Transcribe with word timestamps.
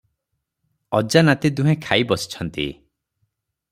ଅଜା 1.01 1.23
ନାତି 1.29 1.53
ଦୁହେଁ 1.61 1.79
ଖାଇ 1.87 2.09
ବସିଛନ୍ତି। 2.13 2.69